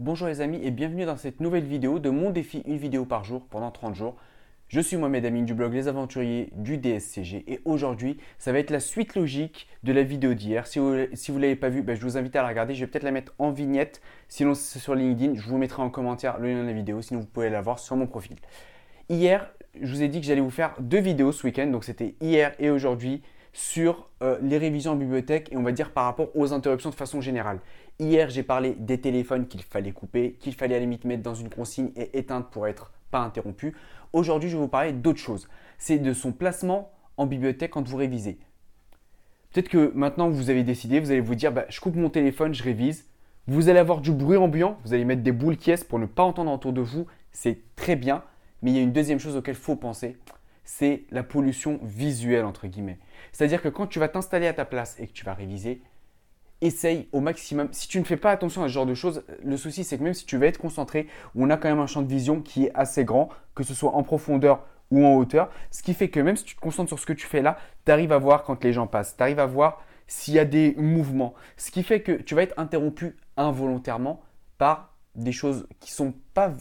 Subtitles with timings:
[0.00, 3.22] Bonjour les amis et bienvenue dans cette nouvelle vidéo de mon défi une vidéo par
[3.22, 4.16] jour pendant 30 jours.
[4.68, 8.70] Je suis Mohamed Amin du blog Les Aventuriers du DSCG et aujourd'hui ça va être
[8.70, 10.66] la suite logique de la vidéo d'hier.
[10.66, 12.72] Si vous ne l'avez pas vue, ben, je vous invite à la regarder.
[12.72, 14.00] Je vais peut-être la mettre en vignette.
[14.28, 17.02] Sinon c'est sur LinkedIn, je vous mettrai en commentaire le lien de la vidéo.
[17.02, 18.36] Sinon vous pouvez la voir sur mon profil.
[19.10, 21.66] Hier, je vous ai dit que j'allais vous faire deux vidéos ce week-end.
[21.66, 23.20] Donc c'était hier et aujourd'hui
[23.52, 26.94] sur euh, les révisions en bibliothèque et on va dire par rapport aux interruptions de
[26.94, 27.60] façon générale.
[28.00, 31.34] Hier, j'ai parlé des téléphones qu'il fallait couper, qu'il fallait à la limite mettre dans
[31.34, 33.76] une consigne et éteindre pour être pas interrompu.
[34.14, 35.50] Aujourd'hui, je vais vous parler d'autre chose.
[35.76, 38.38] C'est de son placement en bibliothèque quand vous révisez.
[39.52, 42.54] Peut-être que maintenant vous avez décidé, vous allez vous dire bah, je coupe mon téléphone,
[42.54, 43.04] je révise.
[43.46, 46.22] Vous allez avoir du bruit ambiant, vous allez mettre des boules qui pour ne pas
[46.22, 47.06] entendre autour de vous.
[47.32, 48.24] C'est très bien.
[48.62, 50.16] Mais il y a une deuxième chose auquel il faut penser
[50.70, 52.98] c'est la pollution visuelle entre guillemets.
[53.32, 55.82] C'est-à-dire que quand tu vas t'installer à ta place et que tu vas réviser,
[56.60, 57.68] essaye au maximum.
[57.72, 60.02] Si tu ne fais pas attention à ce genre de choses, le souci c'est que
[60.02, 62.66] même si tu veux être concentré, on a quand même un champ de vision qui
[62.66, 66.20] est assez grand, que ce soit en profondeur ou en hauteur, ce qui fait que
[66.20, 68.42] même si tu te concentres sur ce que tu fais là, tu arrives à voir
[68.42, 71.82] quand les gens passent, tu arrives à voir s'il y a des mouvements, ce qui
[71.82, 74.20] fait que tu vas être interrompu involontairement
[74.58, 76.52] par des choses qui sont pas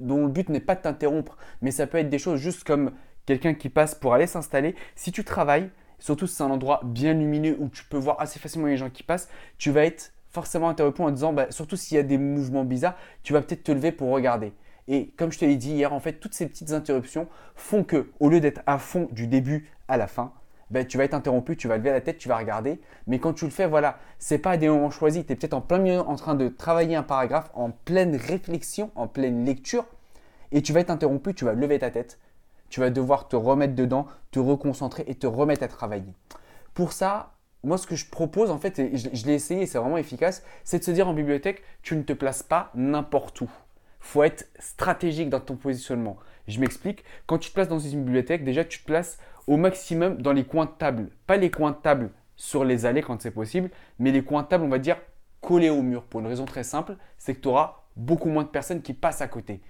[0.00, 2.92] dont le but n'est pas de t'interrompre, mais ça peut être des choses juste comme
[3.26, 4.74] quelqu'un qui passe pour aller s'installer.
[4.94, 5.70] Si tu travailles,
[6.04, 8.90] surtout si c'est un endroit bien lumineux où tu peux voir assez facilement les gens
[8.90, 12.18] qui passent, tu vas être forcément interrompu en disant, bah, surtout s'il y a des
[12.18, 14.52] mouvements bizarres, tu vas peut-être te lever pour regarder.
[14.86, 18.10] Et comme je te l'ai dit hier, en fait, toutes ces petites interruptions font que,
[18.20, 20.34] au lieu d'être à fond du début à la fin,
[20.68, 22.82] bah, tu vas être interrompu, tu vas lever la tête, tu vas regarder.
[23.06, 25.24] Mais quand tu le fais, voilà, c'est pas à des moments choisis.
[25.24, 28.90] Tu es peut-être en plein milieu en train de travailler un paragraphe, en pleine réflexion,
[28.94, 29.86] en pleine lecture,
[30.52, 32.18] et tu vas être interrompu, tu vas lever ta tête,
[32.74, 36.12] tu vas devoir te remettre dedans, te reconcentrer et te remettre à travailler.
[36.74, 39.96] Pour ça, moi, ce que je propose, en fait, et je, l'ai essayé, c'est vraiment
[39.96, 43.50] efficace, c'est de se dire en bibliothèque, tu ne te places pas n'importe où.
[44.00, 46.16] faut être stratégique dans ton positionnement.
[46.48, 47.04] Je m'explique.
[47.26, 50.42] Quand tu te places dans une bibliothèque, déjà, tu te places au maximum dans les
[50.42, 51.10] coins de table.
[51.28, 54.48] Pas les coins de table sur les allées quand c'est possible, mais les coins de
[54.48, 54.96] table, on va dire,
[55.40, 56.02] collés au mur.
[56.02, 59.20] Pour une raison très simple, c'est que tu auras beaucoup moins de personnes qui passent
[59.20, 59.60] à côté.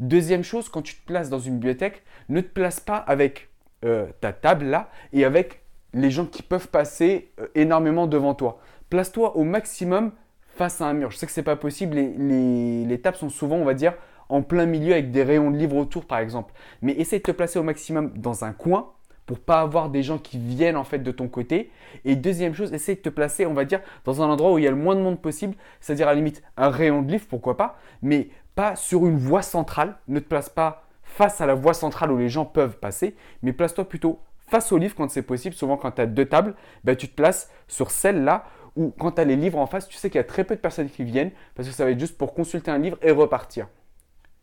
[0.00, 3.50] Deuxième chose, quand tu te places dans une bibliothèque, ne te place pas avec
[3.84, 5.62] euh, ta table là et avec
[5.92, 8.60] les gens qui peuvent passer euh, énormément devant toi.
[8.88, 10.12] Place-toi au maximum
[10.56, 11.10] face à un mur.
[11.10, 13.94] Je sais que ce n'est pas possible, les, les, tables sont souvent, on va dire,
[14.30, 16.54] en plein milieu avec des rayons de livres autour par exemple.
[16.80, 18.92] Mais essaie de te placer au maximum dans un coin
[19.30, 21.70] pour pas avoir des gens qui viennent en fait de ton côté.
[22.04, 24.64] Et deuxième chose, essaie de te placer, on va dire, dans un endroit où il
[24.64, 27.26] y a le moins de monde possible, c'est-à-dire à la limite un rayon de livres,
[27.30, 29.98] pourquoi pas, mais pas sur une voie centrale.
[30.08, 33.14] Ne te place pas face à la voie centrale où les gens peuvent passer,
[33.44, 34.18] mais place-toi plutôt
[34.48, 35.54] face aux livres quand c'est possible.
[35.54, 39.20] Souvent, quand tu as deux tables, ben, tu te places sur celle-là où, quand tu
[39.20, 41.04] as les livres en face, tu sais qu'il y a très peu de personnes qui
[41.04, 43.68] viennent parce que ça va être juste pour consulter un livre et repartir.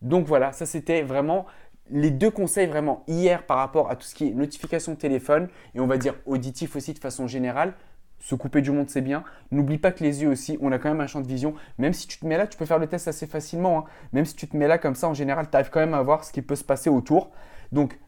[0.00, 1.44] Donc voilà, ça c'était vraiment
[1.92, 5.80] les deux conseils vraiment hier par rapport à tout ce qui est notification téléphone et
[5.80, 7.74] on va dire auditif aussi de façon générale
[8.20, 9.24] se couper du monde, c'est bien.
[9.50, 11.54] N'oublie pas que les yeux aussi, on a quand même un champ de vision.
[11.78, 13.78] Même si tu te mets là, tu peux faire le test assez facilement.
[13.78, 13.84] Hein.
[14.12, 16.02] Même si tu te mets là comme ça, en général, tu arrives quand même à
[16.02, 17.30] voir ce qui peut se passer autour.
[17.72, 17.98] Donc,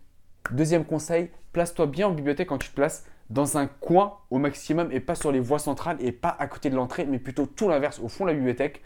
[0.51, 4.93] deuxième conseil, place-toi bien en bibliothèque quand tu te places dans un coin au maximum
[4.93, 7.69] et pas sur les voies centrales et pas à côté de l'entrée, mais plutôt tout
[7.69, 8.83] l'inverse, au fond de la bibliothèque.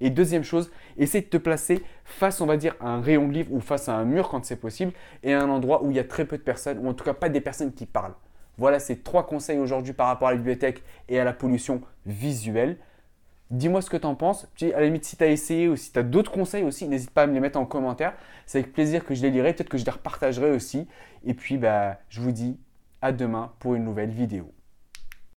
[0.00, 3.32] Et deuxième chose, essaie de te placer face, on va dire, à un rayon de
[3.32, 5.96] livre ou face à un mur quand c'est possible et à un endroit où il
[5.96, 8.14] y a très peu de personnes ou en tout cas pas des personnes qui parlent.
[8.56, 12.76] Voilà ces trois conseils aujourd'hui par rapport à la bibliothèque et à la pollution visuelle.
[13.50, 14.46] Dis-moi ce que tu en penses.
[14.62, 17.10] À la limite, si tu as essayé ou si tu as d'autres conseils aussi, n'hésite
[17.10, 18.14] pas à me les mettre en commentaire.
[18.46, 19.54] C'est avec plaisir que je les lirai.
[19.54, 20.86] Peut-être que je les repartagerai aussi.
[21.24, 22.58] Et puis, bah, je vous dis
[23.02, 24.52] à demain pour une nouvelle vidéo.